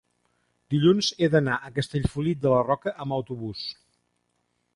dilluns 0.73 1.09
he 1.25 1.29
d'anar 1.35 1.59
a 1.67 1.71
Castellfollit 1.77 2.41
de 2.47 2.55
la 2.55 2.65
Roca 2.71 2.95
amb 3.05 3.19
autobús. 3.19 3.63